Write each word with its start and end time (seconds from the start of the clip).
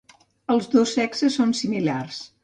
Els 0.53 0.69
dos 0.75 0.93
sexes 0.99 1.37
són 1.41 1.53
similars. 1.59 2.23